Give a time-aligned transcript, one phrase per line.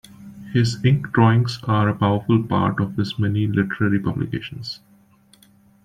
[0.51, 4.79] His ink drawings are a powerful part of his many literary publications.